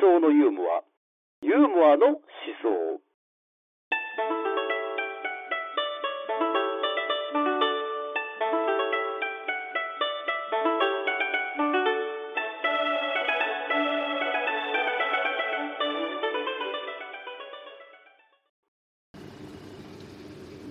[0.00, 0.82] 想のユーモア。
[1.42, 2.18] ユーモアの思
[2.62, 3.00] 想。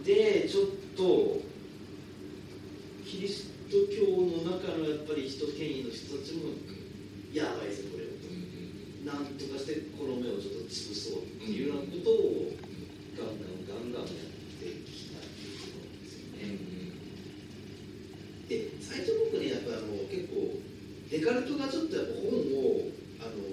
[0.06, 0.66] でちょっ
[0.96, 1.42] と
[3.04, 6.56] キリスト教の中のやっぱり人権威の人たちも
[7.34, 8.32] やばいぞこれと、
[9.04, 12.56] なんとかしてこの目をちょっと潰そうっていうようなことを
[13.20, 14.32] ガンガンガンガンやっ
[14.64, 16.56] てきたっていうことなんですよね。
[18.48, 20.58] で最初僕ねやっぱあの結構
[21.10, 22.90] デカルトがちょっとやっぱ本を
[23.22, 23.48] あの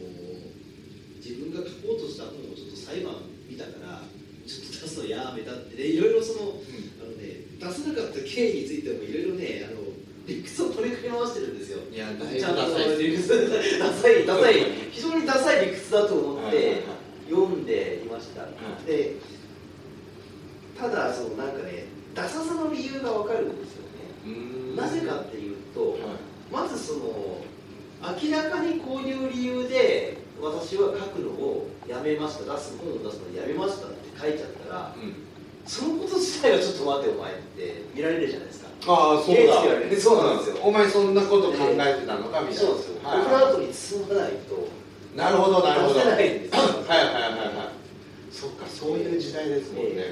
[1.21, 3.15] 自分が書こうとした本をちょっと裁判
[3.49, 4.03] 見たから
[4.47, 6.61] ちょっと出すのやめたってねいろいろその
[7.01, 9.85] あのね出さなかった経緯についてもいろいろねあの
[10.27, 11.81] 理屈を取り組み回してるんですよ。
[11.93, 14.55] いやだいぶダサい理屈ダサいダサい
[14.91, 16.83] 非常にダサい理屈だと思って
[17.29, 18.45] 読んでいました。
[18.45, 18.85] ん。
[18.87, 19.17] で
[20.79, 24.77] ただそのなんかねダサさの理由がわかるんですよね。
[24.77, 25.99] なぜかっていうと、
[26.53, 27.45] まずその
[28.23, 34.95] 明らかにこういう理由で私は書くのをやめました出す本を出すのをやめましたって書いちゃったら
[35.65, 38.69] そのこと自体がちょっと待てお前って見られるじゃないですか。
[38.87, 39.63] ああそうだ。
[39.63, 40.57] けられるそうなんですよ。
[40.63, 42.61] お前そんなこと考えてたのかみたいな。
[42.61, 44.69] そうですよ、はいオブラートに包まないと。
[45.17, 45.95] なるほどなるほど。
[45.95, 46.61] 出せないんですよ。
[46.61, 47.23] はいはいはい
[47.57, 47.75] はい
[48.31, 50.03] そっかそういう時代ですもんね、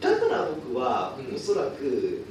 [0.00, 1.34] だから僕は、うん。
[1.34, 2.22] おそらく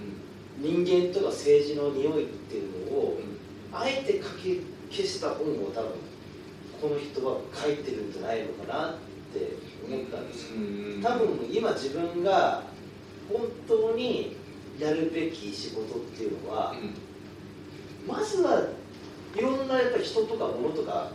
[0.60, 3.20] 人間とか政治の匂いっていうのを、
[3.74, 5.92] あえて書き消した本を多分
[6.82, 8.96] この人は書いてるんじゃないのかなっ
[9.34, 10.56] て思ったんですよ。
[10.58, 11.02] うん。
[11.02, 12.64] 多分今自分が
[13.30, 14.38] 本当に
[14.80, 16.76] やるべき仕事っていうのは
[18.08, 18.68] まずは
[19.36, 21.12] いろんなやっぱり人とか物とか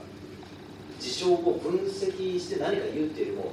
[0.99, 3.53] 事象を分析して何か言うっていうよりも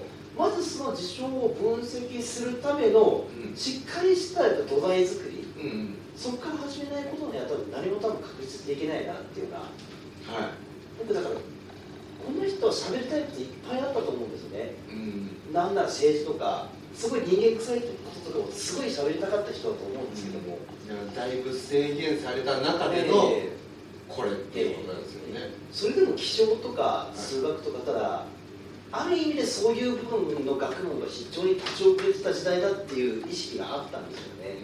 [0.49, 3.55] まずその事象を分析するためのうん。
[3.55, 5.69] しっかりしたやっぱ土台作りうん。
[5.69, 5.95] うん。
[6.15, 10.51] そこから始めないことには多分何も多分確実でいけないなっていうのはは
[10.97, 11.41] 僕だからこ
[12.31, 14.73] の人は喋りたいこといっぱいあったと思うんですよね。
[14.89, 14.93] い
[15.49, 15.53] うん。
[15.53, 17.87] なんなら政治とかすごい人間臭いこ
[18.25, 23.57] ととかもすごい喋りたかった人だと思うんですけども、いやだいぶ制限された中でのえー
[24.07, 28.23] これっていうことなんですよね、それでも気象とか数学とかただ
[28.91, 34.55] ある意味でそういう部分の学問が非常に立ち遅れてた時代だっていう意識があったんですよね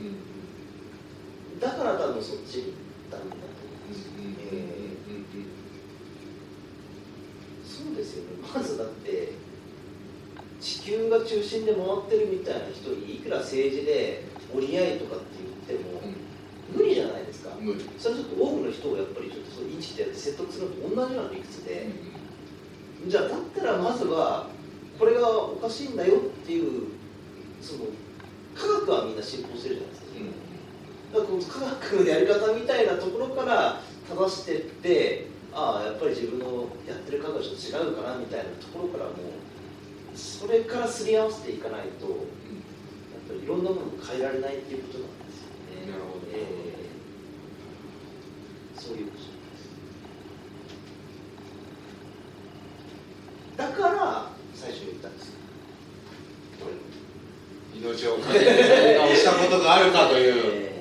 [1.60, 4.14] だから多分そっちに行ったんだと思うんですよ
[4.52, 4.74] えー
[7.66, 8.30] そうですよね。
[8.54, 9.34] まずだって
[10.62, 14.24] 地球が中心で回ってるみたいな人にいくら政治で
[14.56, 15.26] 折り合いとかって
[15.68, 16.02] 言っても
[16.72, 17.56] 無理じゃないですか。
[17.60, 21.88] 無理それはちょっと多くの人をやっぱりちょっとそうインチキでやって説得するのと同じような理屈で、
[23.08, 24.48] じゃあだったらまずは
[24.98, 26.90] これがおかしいんだよっていう
[27.62, 27.86] その
[28.56, 30.03] 科学はみんな信奉してるじゃないですか、
[31.14, 31.60] だからこの科
[31.94, 33.80] 学のやり方みたいなところから
[34.10, 42.18] 正してってああやっぱり自分のやってる科学と違うかなみたいなところからもうそれからすり合わせていかないとやっ
[43.28, 45.92] ぱりいろんなものを変えられないっていうことなんですよね。
[45.92, 46.26] なるほど。
[46.34, 46.38] え
[46.80, 46.84] え
[48.76, 49.30] そういうことです
[53.56, 55.34] だから最初に言ったんですよ
[57.76, 60.74] 命を懸けて何かをしたことがあるかというええ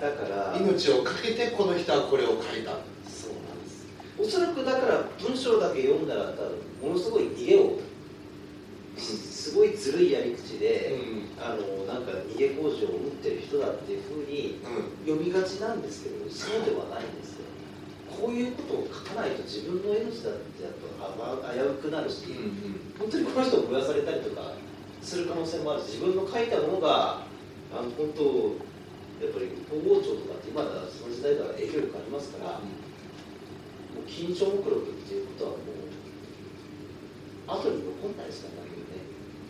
[0.00, 3.84] だから命を懸けてこの人はこれを書いたそうなんです。
[4.16, 6.48] おそらくだから文章だけ読んだら多
[6.80, 7.78] 分ものすごい逃げを
[8.96, 10.96] すごいずるいやり口で、
[11.38, 14.56] あのなんか逃げ工事を持ってる人だっていうふうに
[15.04, 17.44] 読みがちなんですけどそうではないんですよ。
[18.08, 22.08] こういうことを書かないと自分の命だってやっぱ危うくなる。
[22.08, 22.24] し、
[22.98, 24.56] 本当にこの人を燃やされたりとか
[25.02, 27.20] する可能性もあるし自分の書いたものが
[27.70, 28.69] あの本当
[29.20, 32.64] やっぱり統合庁とかって今だその時代では影響力ありますから、も
[34.00, 35.92] う緊張目録っていうことはもう
[37.46, 38.72] 後に残んないですからね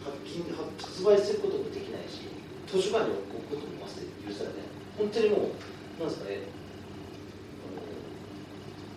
[0.03, 2.27] 発金発発売することもできないし
[2.67, 4.71] 図書館に置くこともまず許されない。
[4.99, 6.43] 本当にもうなんですかね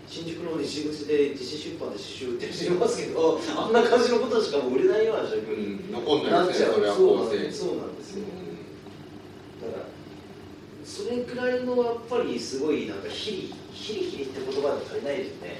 [0.07, 7.59] 新宿の西口で自費出版で詩集売ってる人いますけどあんな感じのことしかもう売れないような状況に残んなっちゃうないですねそれはそうなんです。
[7.59, 8.42] そうなんですよ
[10.93, 15.57] それくらいのやっぱりすごいなんかヒリヒリヒリって言葉で足りないですよね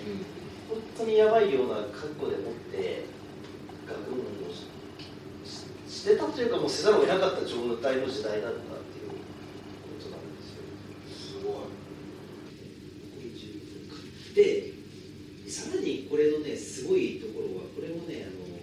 [0.70, 3.06] 本当にやばいような覚悟でもって
[3.90, 4.54] 学問を
[5.90, 8.62] してたというかもうせざるを得なかった状態の時代だったっ
[8.94, 9.18] ていうこ
[9.98, 10.62] となんですよ
[11.10, 11.74] すごい
[14.36, 14.74] で
[15.50, 18.54] さらにこれのねすごいところはこれもねあの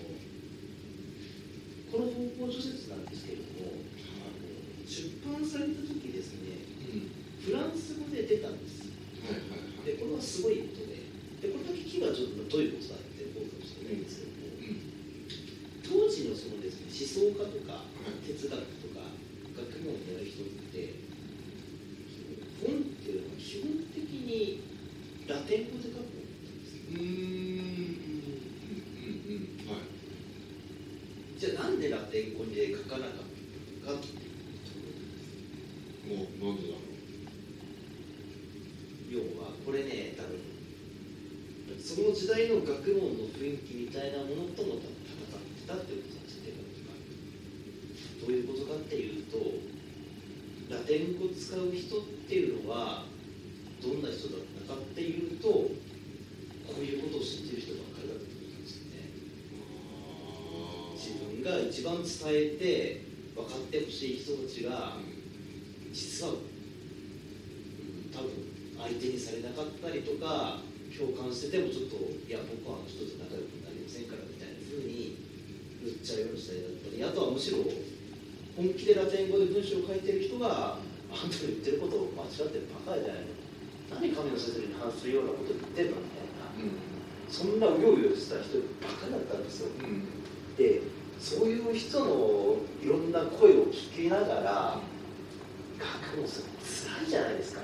[1.91, 3.75] この方法除雪なんですけれども
[4.23, 4.47] あの
[4.87, 6.61] 出版された時ですね
[7.41, 8.85] フランス語で出たんです
[9.25, 11.09] はいはいはいでこれはすごいことで
[11.41, 17.89] でこれだけ聞けばちょっとどういうことだって思うかもしれないんですけども当時のそのですね思想家とか
[18.29, 19.09] 哲学とか
[19.57, 21.01] 学問をやる人って
[22.13, 24.61] その本っていうのは基本的に
[25.31, 26.03] ラテン語で書くよ
[26.91, 26.97] うん。
[26.97, 27.01] うん。
[27.01, 27.01] う
[29.07, 29.09] ん。
[29.67, 29.73] うん。
[29.73, 29.81] はい
[31.39, 31.79] じゃあなん。
[31.79, 33.21] でラテン語で書かなかった
[33.89, 34.15] のかっていう
[34.67, 34.73] と
[36.09, 36.57] もうなん。
[36.63, 36.81] でだろ
[39.09, 40.39] 要はこれね多分
[41.79, 44.89] その時代の学問の雰囲気みたいなものとも戦って
[45.67, 46.25] たってことなん。
[46.25, 46.43] ですよ
[48.21, 49.39] どういうことかっていうと
[50.69, 53.05] ラテン語を使う人っていうのは
[53.83, 54.03] どん。
[54.03, 54.37] な人だ
[62.11, 64.99] 伝えて分かってほしい人たちが
[65.93, 66.35] 実は
[68.11, 70.59] 多分相手にされなかったりとか
[70.91, 71.97] 共感しててもちょっと
[72.27, 75.17] いや僕はあの人と仲良くなりませんからみたいな風に
[75.81, 77.63] 言っちゃうような時代だったりあとはむしろ
[78.57, 80.77] 本気でラテン語で文章を書いてる人が
[81.11, 83.41] あんたの言ってることを間違ってるバカじゃないの。
[83.91, 86.53] 何神の説理に反するようなこと言ってんのみたいな。
[86.55, 86.77] うん。
[87.27, 89.73] そんなうようよした人バカだったんですよ。
[89.81, 90.20] うん。
[90.20, 90.20] で
[91.21, 94.79] そういう人のいろんな声を聞きながら
[95.79, 97.61] 学問するの辛いじゃないですか。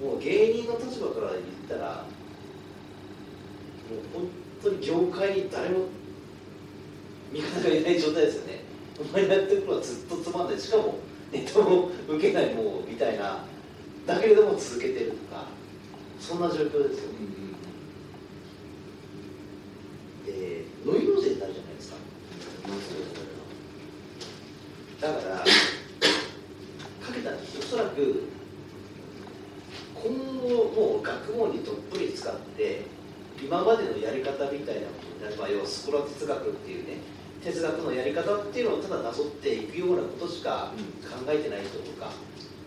[0.00, 2.04] もう芸人の立場から言ったら
[3.90, 4.28] もう本
[4.62, 5.86] 当に業界に誰も
[7.32, 8.64] 味方がいない状態ですよね。
[9.00, 10.60] お前やってることはずっとつまんない。
[10.60, 10.98] しかも
[11.34, 13.44] ネタも受けないもうみたいな
[14.06, 15.46] だけれども続けてるとか
[16.20, 17.10] そんな状況ですよ
[20.26, 21.03] でノイ
[25.00, 25.44] だからか
[27.12, 28.22] けたおそらく
[29.94, 32.82] 今後もう学問にどっぷり使って
[33.42, 36.98] 今までのやり方みたいなことになれば要はスコラ哲学っていうね
[37.42, 40.72] 哲学のやり方っていうのをただなぞっていくようなことしか
[41.02, 42.10] 考えてない人とか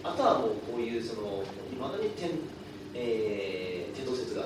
[0.04, 2.30] あとはもうこういうそのいまだに天,、
[2.94, 4.44] えー、天動説が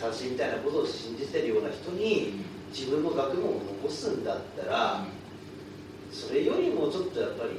[0.00, 3.52] 正しいみたいなことを信じてるような人に自分の学問を
[3.82, 5.04] 残すんだったら
[6.12, 7.50] それよりもちょっとやっぱり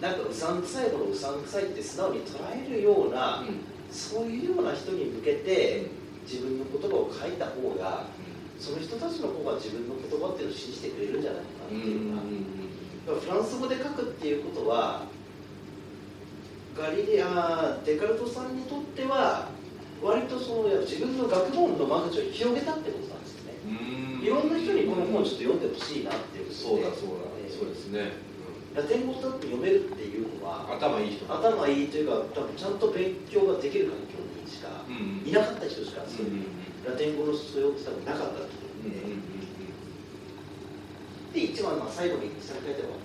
[0.00, 3.44] なんかうさんくさいものをうさんくさいって素直に捉えるような
[3.90, 5.86] そういうような人に向けて
[6.26, 8.06] 自分の言葉を書いた方が
[8.58, 15.02] その人たちの方が自分の言葉っていうのを信じてくれるんじゃないかなっていうのがだからフランス語で書くっていうことは
[16.76, 19.48] ガリレアデカルトさんにとっては
[20.02, 23.54] 割とその自分の学問の間口を広げたってことなんですよね。
[24.22, 27.30] いろんな人にこの本をちょっと読んでほしいなっていうことでそうだそうだ。
[27.38, 28.12] えーそうですね。
[28.74, 31.26] ラテン語だって読めるっていうのは頭いい人。
[31.28, 36.46] 頭いいというか多分ちゃんと勉強ができる環境にしかうんいなかった人しかそういううん
[36.84, 38.48] ラテン語の素養って多分なかったと思
[38.82, 38.96] うんで、
[41.46, 42.96] で一番まあ最後に下に書いたのは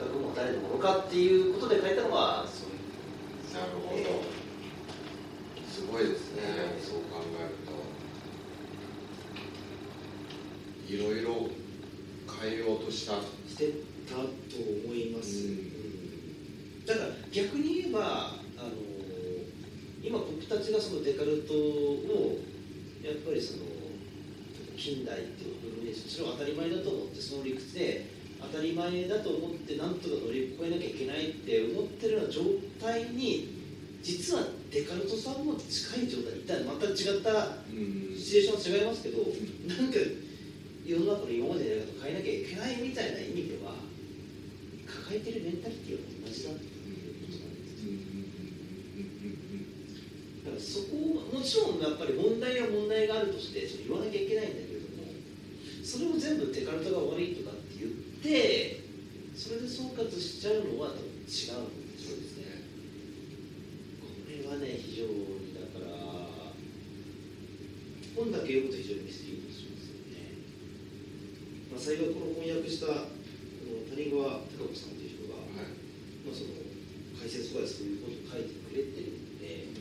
[0.00, 2.74] 学問は誰のものかっていうことで書いたのはそういう。
[3.54, 4.00] なるほど
[5.74, 6.42] すごいですね。
[6.80, 7.74] そう考えると。
[10.86, 11.50] いろいろ
[12.40, 13.14] 変えようとした。
[13.48, 13.72] して
[14.06, 14.22] たと
[14.86, 15.50] 思います、うん。
[15.50, 16.86] うん。
[16.86, 18.70] だから逆に言えばあの
[20.00, 22.38] 今僕たちがそのデカルトを
[23.02, 23.64] やっぱりその
[24.76, 28.06] 近代っていう部分にそれは当たり前だと思ってその理屈で
[28.40, 32.42] 当たり前だと思ってなんとか乗り越えなきゃいけないって思ってるような状
[32.80, 33.63] 態に
[34.04, 36.34] 実はデカルトさんも近い状態。
[36.36, 38.12] にいたまた違ったうん。
[38.14, 39.24] シチュエーションは違いますけど、
[39.64, 39.96] なんか
[40.84, 43.80] 世の中の今までのやり方を変えなきゃいけないみたいな意味では
[44.84, 47.80] 抱えてるメンタリティは同じだっていうことなんです。
[50.44, 55.08] だからそこをもちろんやっぱり問題は問題があるとしてそれ言わなきゃいけないんだけれども
[55.80, 58.84] それを全部デカルトが悪いとかって言って
[59.32, 61.56] それで総括しちゃうのは多分違うんですよ。
[61.56, 61.83] ねこ
[64.44, 65.88] れはね非常にだから
[68.14, 70.36] 本だけ読むと非常にミスリードしますよね、
[71.72, 72.86] まあ、幸いこの翻訳した
[73.66, 75.72] この谷川貴子さんという人が、はい。
[76.22, 76.52] まあ、その
[77.16, 79.72] 解説とかでそういうことを書いてくれてるんで。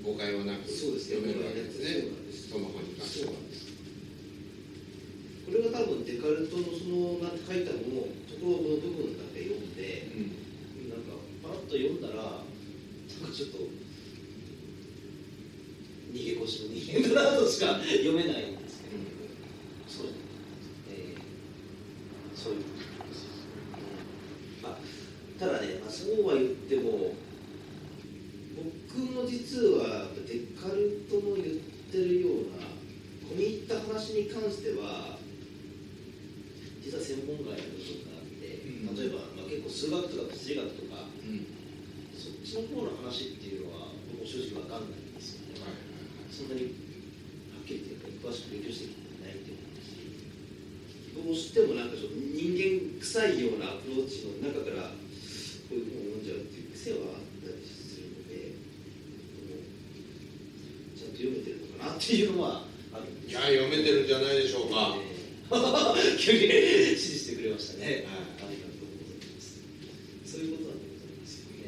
[0.00, 1.86] 誤解はなくそうですね読めるわけですね。
[1.86, 2.48] そうなんです。
[2.48, 3.32] その本に関しては。
[3.36, 3.38] こ
[5.52, 10.18] れが多分デカルトのそのなんて書いたのをところの部分だけ読んでう
[10.88, 10.90] ん。
[10.90, 12.42] なんかパラッと読んだら
[13.32, 13.58] ちょっと
[16.12, 18.96] 逃げ腰の逃げ変だなとしか読めないんですけど、
[19.86, 20.18] そうです、
[20.90, 22.68] えーそういうこ
[23.02, 23.26] とです、
[24.62, 24.78] うんあ
[25.38, 27.14] ただね、まあ、そうは言っても
[28.56, 31.46] 僕も実はデカルトの言っ
[31.92, 32.64] てるような
[33.28, 35.18] 込み入った話に関しては
[36.80, 38.46] 実は専門外の部分があって、
[39.02, 41.55] 例えば、まあ、結構数学とか物理学とかうん。
[42.46, 45.82] その方の話っていうのは僕も正直わかんないんですよね、はい。
[46.30, 46.70] そんなに
[47.50, 49.90] はっきり言って詳しく勉強してきてないって思うし
[51.10, 54.94] どうしてもなんかちょっと人間臭いようなアプローチの中から
[55.66, 58.54] こういう本を読んじゃうっていう癖はあったりするので
[60.94, 62.62] ちゃんと読めてるのかなっていうのは
[62.94, 64.94] あるんですいや読めてるんじゃないでしょうか、
[66.22, 68.06] 急に指示してくれましたね。
[68.06, 69.58] はいありがとうございます。
[70.24, 71.66] そういうことなんでございますよね。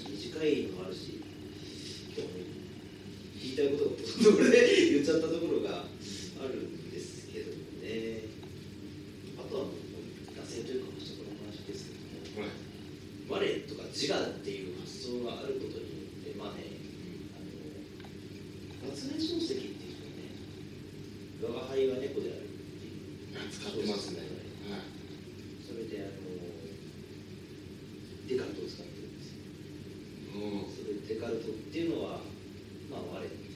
[0.00, 1.20] し短いのもあるし、
[2.16, 2.40] 今日も、
[3.36, 5.84] 言いたいことがどれで言っちゃったところが
[6.40, 8.24] あるんですけどもね。
[9.36, 11.96] あとはもう、脱線というか、そこの話ですけ
[12.32, 12.48] ども、
[13.28, 16.80] これ我とか自我っていう発想があることによって、まあね、
[17.36, 20.32] あの夏目漱石っていう人ね、
[21.44, 23.52] 我が輩は猫であるっていう。
[23.52, 24.30] 使ってますね、はい
[25.70, 26.10] それであの
[28.26, 29.46] デカルトを使ってるんですよ。
[30.34, 32.18] うんそれでデカルトっていうのは、
[32.90, 33.50] まあ、我っていう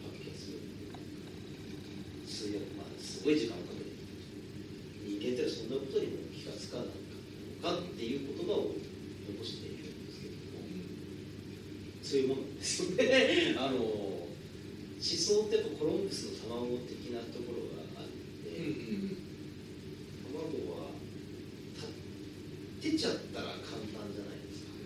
[0.00, 0.60] 発見する。
[2.26, 3.94] 数学、まあ、すい時間をかけて、
[5.06, 7.00] 人間ってそんなことにも気がつかないの
[7.62, 10.66] かっていう言葉を残しているんですけども、
[12.02, 13.56] そういうものなんですよね。
[13.58, 14.28] あの思
[15.00, 18.60] 想ってやっぱコロンブスの卵的なところがあって、
[20.28, 20.92] 卵は
[22.80, 24.76] 立てちゃったら簡単じゃないですか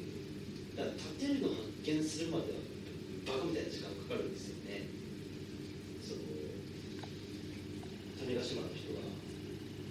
[0.82, 2.62] だから立てるの発見するまでは
[3.22, 4.90] バカみたいな時間かかるんですよね
[6.02, 6.26] その
[8.18, 9.14] 種子島の人は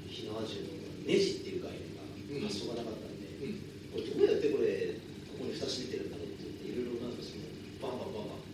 [0.08, 1.96] 火縄銃のネジっていう概念
[2.44, 4.98] が発想がなかったんで、うんこれどうやってこれ
[5.30, 7.46] ここに蓋閉めてるんだろうって言っていろいろなんかその
[7.78, 8.50] バンバンバンバン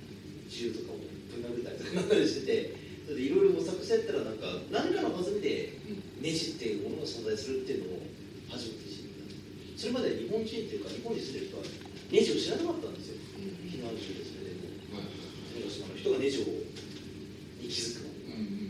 [0.51, 2.75] 銃とかをぶん殴ったりとかなんだりしてて
[3.07, 3.31] それでい
[3.95, 5.73] ろいろ模索してやったらなんか何かの弾みで
[6.21, 8.05] ネジっていうものが存在するっていうのを
[8.53, 11.63] 初めて知ったそれまで日本人っていうか日本に住んでる人は
[12.13, 15.09] ネジを知らなかったんですようん避難中でそれでもはい
[15.57, 16.53] 種子島の人がネジを
[17.57, 18.13] に気づくの。
[18.29, 18.69] うん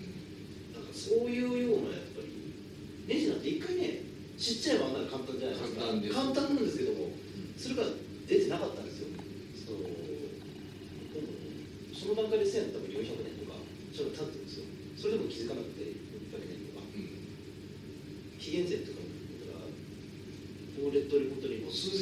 [0.71, 2.31] なんかそういうようなやっぱり
[3.03, 4.07] ネジなんて一回ね
[4.39, 5.83] 知っちゃえばあんなの簡単じゃないですか。
[5.83, 7.11] 簡単です簡単なんですけども
[7.59, 7.83] それが
[8.23, 9.11] 出てなかったんですよ。
[9.67, 9.83] そう。
[9.83, 11.27] でも
[11.91, 12.78] その段階で1000多分400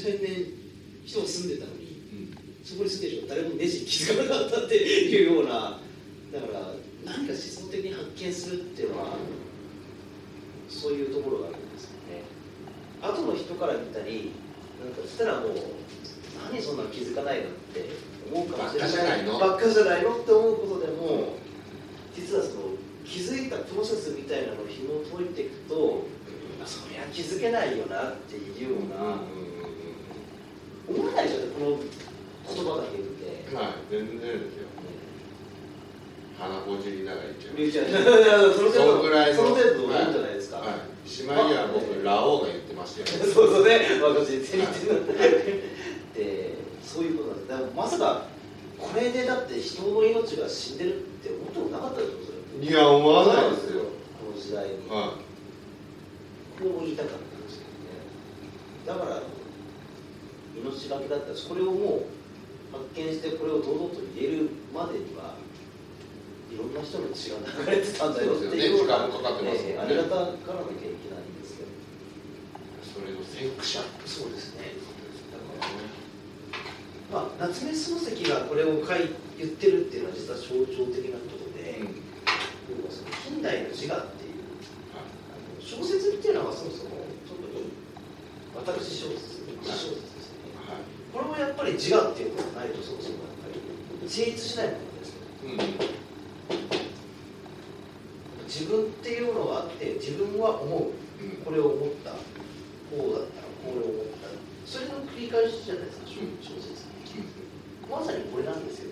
[0.03, 0.53] 年
[1.05, 5.79] 人が住んでたのに、うん、そこに住んでる人誰もネジに気づかなかったっていうような
[6.33, 6.73] だから
[7.05, 9.15] 何か思想的に発見するっていうのは、
[10.67, 12.27] そういうところがあるんですよね。
[13.01, 14.33] 後の人から見たり
[14.83, 15.55] なんかしたらもう
[16.51, 17.87] 何そんな気づかないのって
[18.29, 19.25] 思うかもしれない。
[19.25, 20.17] ばっかじゃないの？
[20.17, 21.37] って思うことでも
[22.13, 22.75] 実はその
[23.05, 26.03] 気づいたプロセスみたいなのを紐解いていくと、
[26.61, 29.21] あ、そりゃ気づけないよなっていうような。
[30.87, 33.55] 思わないでしょこの言葉だけ見て。
[33.55, 34.67] はい全然ですよ。
[36.37, 40.65] 鼻ほじりながら言っちゃうミュージアムそのぐらいのその程度でいいんじゃないですか、は
[41.03, 41.09] い。
[41.09, 43.25] しまいには僕ラオウが言ってましたよ。
[43.33, 43.81] そうそうね。
[44.01, 44.67] 私言ってない。
[46.13, 46.53] で
[46.83, 48.25] そういうことなんですまさか
[48.77, 53.83] これでだって人の命が死んでるって思ってもなかったでしょいや思わないですよ。
[54.17, 55.13] この時代に、は
[56.57, 58.99] これを言いたかったんですけどね。
[58.99, 59.21] だから
[60.63, 65.35] 命がけだったしこれをもう発見してこれを堂々と言えるまでには
[66.51, 69.19] いろんな人の血が流れてたんだよっていうようなそうですよね。
[69.19, 74.79] 時間もかかってまありがたがらなきゃいけないんですけどいそれの先駆者そうですね。
[75.31, 75.87] だから
[77.07, 82.03] まあ、夏目漱石がこれを書い言ってるっていうのは実は象徴的なことで、うん。
[82.67, 84.43] 要はその近代の自我っていう
[84.91, 87.71] はあの小説っていうのはそもそも特に
[88.55, 95.13] 私小説私小説ですね、いはいこれもやっぱり自我っていうのがないとそもそもやっぱり成立しないものです
[95.45, 95.57] うん。
[98.49, 100.91] 自分っていうのがあって自分は思う。
[101.21, 102.11] うんこれを思った。
[102.11, 102.17] こ
[102.93, 103.41] うだった。
[103.41, 104.29] らこれを思った。
[104.65, 106.85] それの繰り返しじゃないですか小うん小説
[107.89, 108.91] まさにこれなんですよ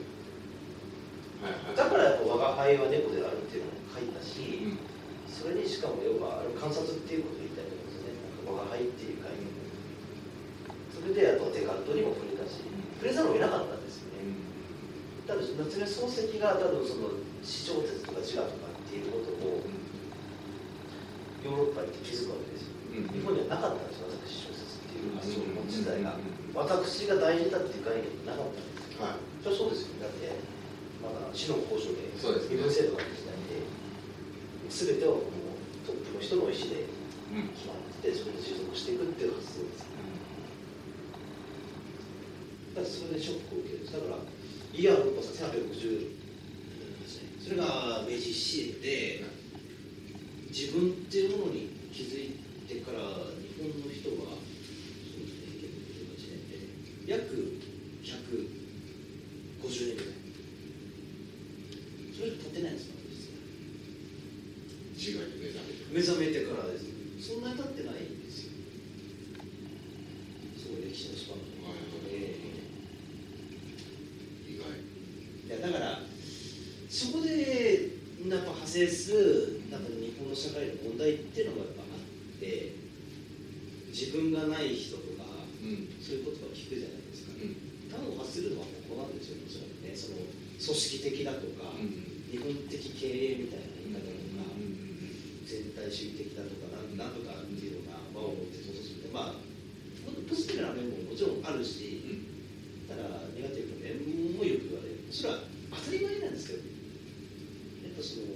[1.44, 4.96] はいはいだからやっぱ我が輩は猫であるっていうのを書いたし、うん
[5.36, 8.16] それにしかも要はあれ観察っていうことを言いたいと思うんですよね
[8.48, 9.52] なんか我が輩っていう概念
[10.96, 12.64] それであとデカルトにも触れたし
[12.96, 14.32] 触れざるを得なかったんですよね
[15.28, 16.56] だ多分夏目漱石が
[17.16, 19.64] 多分その地上鉄とか自我とかっていうことを
[21.46, 29.04] ヨーロッパに行って気づくわけですよ、うん日本にはなかったんです私小説っていう発想の時代が、うん私が大事だっていう概念がなかったんですよ。
[29.04, 29.28] はい。
[29.44, 30.00] それはそうですよ。
[30.00, 30.32] だって
[31.04, 33.68] まだ死の交渉で身分制度がある時代で
[34.72, 37.52] 全てをもうトップの人の意思でうん。
[37.52, 39.84] 決まっててそれで持続していくっていう発想です
[42.72, 43.84] だからそれでショックを受ける。
[43.84, 44.24] だから
[44.72, 46.25] イヤーロッパさ1860
[47.46, 49.24] それが明治維新で
[50.50, 52.98] 自分っていうものに気づいてから
[53.38, 55.62] 日本の人はそうですね
[57.06, 57.62] 1958年で約
[58.02, 60.16] 150年ぐらい。
[62.18, 62.96] それしか経ってないんですよ
[64.96, 65.86] 実は自我に目覚めて。
[65.94, 66.86] 目覚めてからです
[67.20, 68.52] そんなに経ってないんですよ
[70.58, 71.78] すごい歴史のスパンが、はい
[72.10, 72.40] え
[74.50, 74.66] 意外
[75.52, 76.00] えいやだから
[76.88, 77.92] そこで
[78.24, 82.72] やっぱ派生するなんか日本の社会の問題っていうのがやっぱあって
[83.92, 85.28] 自分がない人とか
[85.60, 94.76] うんそういうことを聞くじゃないですか、うん単を発するのはここなんですよもちろんねその組織的だとか、うん日本的経営みたいな言い方とか、うん
[95.46, 99.38] 全体主義的だとかなんなんとかっていうのが輪を持ってそうするとまあ
[100.28, 102.28] ポジティブな面ももちろんあるし、
[102.92, 105.08] ただネガティブな面もよく言われる。
[105.10, 105.40] それは
[105.72, 108.28] 当たり前なんですけどやっぱその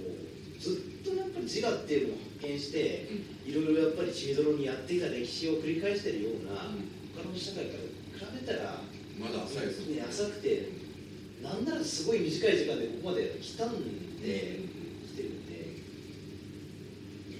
[0.56, 3.04] ずっとやっぱり自我っていうのを発見して
[3.44, 6.72] いろいろやっぱり血みどろにやってきた歴史を繰り返しているような、
[7.12, 7.76] 他の社会か
[8.16, 8.80] ら比べたら
[9.20, 10.72] まだ浅いですね浅くて
[11.44, 14.64] なんならすごい短い時間でここまで来たんで、
[15.04, 15.76] 来てるんで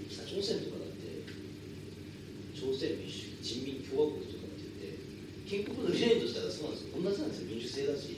[0.04, 1.25] 北朝鮮とかだって
[2.52, 8.16] 朝鮮民主人民共和国とかって言って建国の理念としてはそうなんですよ同じなんですよ民主制だし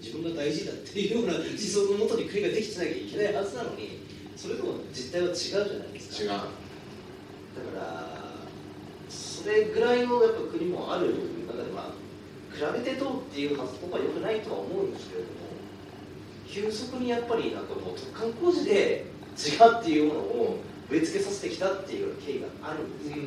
[0.00, 4.02] 自分が大事だっていうような思想のもとに国ができてなきゃいけないはずなのに
[4.36, 6.22] それとも実態は違うじゃないですか。
[6.22, 6.28] 違う。
[6.28, 6.46] だか
[7.76, 8.22] ら
[9.08, 11.14] それぐらいのやっぱ国もある
[11.46, 11.92] 中でまあ
[12.54, 15.32] 比べてどうっていう発想は良くないとは思うんですけれども
[16.46, 20.58] 急速にやっぱりなんかもう突貫工事で違うっていうものを
[20.90, 23.22] 植え付けさせてきたっていう経緯があるんですよね、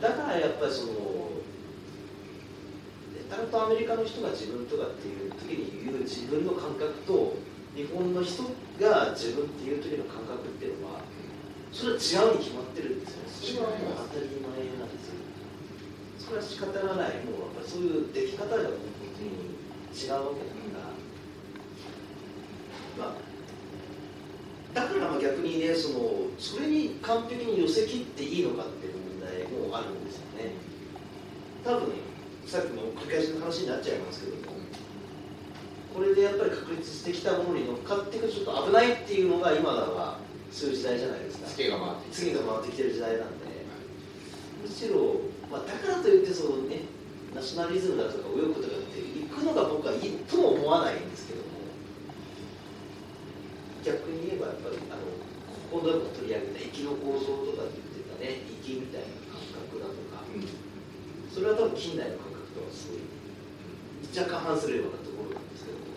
[0.00, 0.92] だからやっぱりその
[3.28, 7.36] たらとアメリカの人が自分とかっていう時に言う自分の感覚と
[7.74, 8.42] 日本の人
[8.80, 11.00] が自分っていう時の感覚っていうのは
[11.72, 13.28] それは違うに決まってるんですよね。
[13.28, 14.48] それはもう当たり前
[14.80, 15.20] なんですよ。
[16.18, 17.20] それは仕方がない。
[17.26, 19.28] もうやっぱそういう出来方が本当に
[19.92, 20.88] 違うわけだか
[22.96, 23.26] ら、まあ
[24.72, 30.52] だから逆にねそのそれに完璧に寄せ切っていいのかっていう問題もあるんですよね。
[31.64, 31.92] 多分
[32.46, 34.42] さっきの繰り返しの話になっちゃいますけども
[35.94, 40.18] これでやっぱり確立してきたものに乗っかっていくとちょっと危ないっていうのが今だは
[40.52, 41.48] そういう時代じゃないですか。
[41.48, 43.46] ツケが回って次が回ってきてる時代なんで
[44.62, 46.96] むしろ、まあ、だからといってそのね。
[47.36, 51.52] ナショナリズムだとか右翼とかって行くのが僕はいいとも思わないんですけども
[53.84, 55.04] 逆に言えばやっぱりあの
[55.68, 58.40] ここでも取り上げた息の構造とかって言ってたね。
[58.64, 60.24] 息みたいな感覚だとか。
[61.28, 63.04] それは多分近代の感覚とはすごい
[64.16, 65.52] 若干反するようなところなん。
[65.52, 65.92] ですけども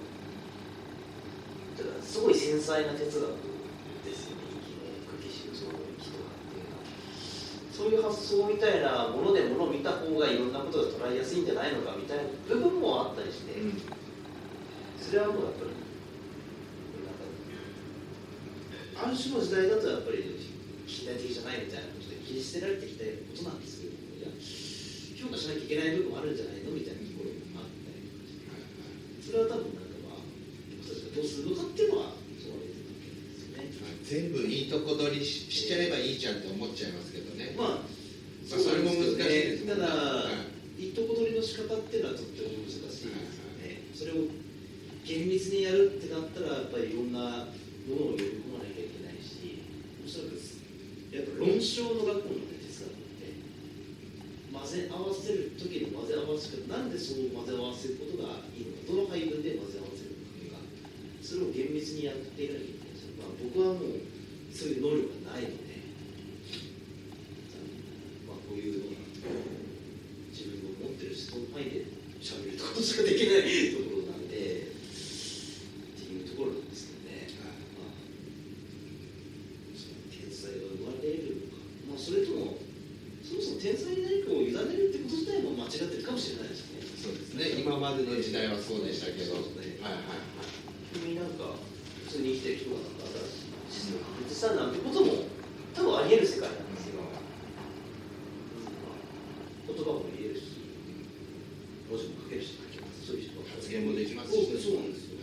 [1.80, 3.32] だからすごい繊細な哲学
[4.04, 6.84] ですよね息の茎修造の息とかっていうのは
[7.72, 10.50] そういう発想みたいなものでものを見た方がいろん。
[10.54, 13.54] なことが捉えやすいんじゃないのかみたいな部分もあったりして、
[15.02, 15.72] それはもうやっぱり
[17.06, 17.10] な
[19.02, 20.38] んかある種の時代だとやっぱり
[20.86, 23.99] 近代的じゃないみたいなことで切り捨てられてきたことなんですけど
[25.50, 27.68] なきゃいけない部分もあるんじゃないのみたいなところもあ
[29.20, 30.26] それは多分なんかまあ
[30.78, 32.20] 僕たちがどうするのかっていうのは。
[34.10, 43.12] 全部いいとこ取りししちゃえばいいじゃんって思っちゃいますけどね、まあ、まあそれも難しいですねただ、はいいいとこ取りの仕方っていうのはとっても難しいですよ
[43.60, 43.84] ね。
[43.94, 44.32] それを
[45.04, 49.68] 厳密にやるってなったら、やっぱりいろんなものを呼び込まなきゃいけないし、
[50.00, 50.40] おそらく、
[51.12, 52.39] やっぱ論証の学校
[54.70, 63.18] ぜ合わせる時の混ぜ合わせ方、なんでその混ぜ合わせることがいいのか、どの配分で混ぜ合わせるのかとか、それを厳密にやっていかなきゃいけないですよ。
[63.18, 64.06] まあ、僕はもう、
[64.54, 65.82] そういう能力がないので、
[68.30, 69.02] まあ、こういうのが
[70.30, 71.86] 自分の持ってる思想の範囲で
[72.22, 74.74] 喋るってことしかできないところなんでっ
[75.96, 77.96] ていうところなんですけどね、まあ、
[79.78, 82.60] その天才が生まれるのか、まあ、それとも
[83.24, 86.84] そもそも天才に何かを委ねるってこと自体も間違ってるかもしれないですね。
[87.00, 89.34] そうですね今までの時代はそそうでしたけど。
[89.34, 89.44] はい
[89.82, 90.50] はいはい
[90.94, 91.54] 君なんか
[92.10, 93.14] 普通に生きてる人がなんか
[93.70, 95.30] 新しい地図を確立したなんてことも
[95.74, 96.98] 多分ありえる世界なんですよ、
[99.70, 100.58] 言葉も言えるし
[101.86, 102.58] 文字も書けるし
[103.06, 105.22] そういう人が発言もできますそうしねそうなんですよ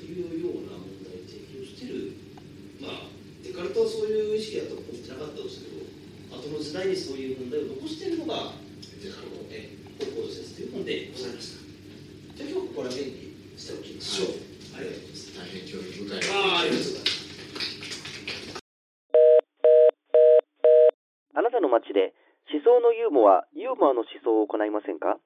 [0.00, 2.16] というような問題提起をしてる
[2.80, 3.12] まあ
[3.44, 5.84] デカルトはそういう意識だと思ってなかったんですけど
[6.32, 8.56] 後の時代にそういう問題を残しているのが
[9.04, 11.62] デカルトえー、高度説という本でございました。
[12.34, 14.42] じゃあ今日ここら辺にしておきましょう。
[14.74, 15.38] ありがとうございます。
[15.38, 18.58] 大変興味深いああ、ありがとうございます。
[21.30, 22.10] あなたの街で
[22.50, 25.22] 思想のユーモア、ユーモアの思想を行いませんか？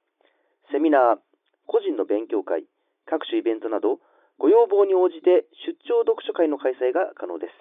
[0.68, 1.24] セミナー、
[1.64, 2.68] 個人の勉強会、
[3.09, 4.05] 各種イベントなど、
[4.37, 7.57] ご要望に応じて出張読書会の開催が可能です。